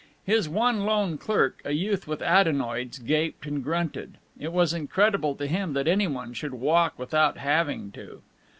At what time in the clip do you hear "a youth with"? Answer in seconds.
1.63-2.23